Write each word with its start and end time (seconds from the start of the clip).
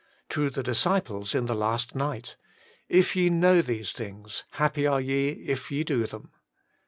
To 0.29 0.49
the 0.49 0.63
disciples 0.63 1.35
in 1.35 1.45
the 1.45 1.53
last 1.53 1.93
night:' 1.93 2.35
If 2.99 3.15
ye 3.15 3.29
know 3.29 3.61
these 3.61 3.91
things, 3.91 4.45
happy 4.53 4.87
are 4.87 4.99
ye 4.99 5.29
if 5.45 5.69
ye 5.69 5.83
do 5.83 6.07
them.' 6.07 6.31